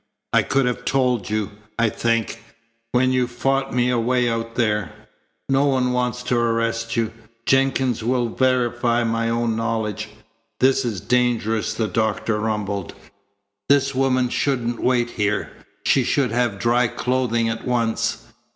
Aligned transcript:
"I 0.33 0.41
could 0.41 0.65
have 0.65 0.83
told 0.83 1.29
you, 1.29 1.51
I 1.77 1.89
think, 1.89 2.41
when 2.91 3.11
you 3.11 3.27
fought 3.27 3.71
me 3.71 3.91
away 3.91 4.27
out 4.27 4.55
there. 4.55 4.91
No 5.47 5.65
one 5.67 5.93
wants 5.93 6.23
to 6.23 6.37
arrest 6.39 6.95
you. 6.95 7.13
Jenkins 7.45 8.03
will 8.03 8.27
verify 8.29 9.03
my 9.03 9.29
own 9.29 9.55
knowledge." 9.55 10.09
"This 10.59 10.83
is 10.85 11.01
dangerous," 11.01 11.75
the 11.75 11.87
doctor 11.87 12.39
rumbled. 12.39 12.95
"This 13.69 13.93
woman 13.93 14.29
shouldn't 14.29 14.79
wait 14.81 15.11
here. 15.11 15.51
She 15.85 16.03
should 16.03 16.31
have 16.31 16.57
dry 16.57 16.87
clothing 16.87 17.47
at 17.47 17.63
once." 17.63 18.25